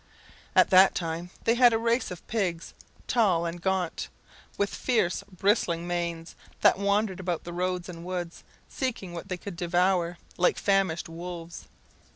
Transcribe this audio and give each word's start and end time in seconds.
At 0.55 0.71
that 0.71 0.95
time 0.95 1.29
they 1.43 1.53
had 1.53 1.73
a 1.73 1.77
race 1.77 2.09
of 2.09 2.25
pigs, 2.25 2.73
tall 3.07 3.45
and 3.45 3.61
gaunt, 3.61 4.09
with 4.57 4.73
fierce, 4.73 5.23
bristling 5.31 5.85
manes, 5.85 6.35
that 6.61 6.79
wandered 6.79 7.19
about 7.19 7.43
the 7.43 7.53
roads 7.53 7.87
and 7.87 8.03
woods, 8.03 8.43
seeking 8.67 9.13
what 9.13 9.29
they 9.29 9.37
could 9.37 9.55
devour, 9.55 10.17
like 10.37 10.57
famished 10.57 11.07
wolves. 11.07 11.67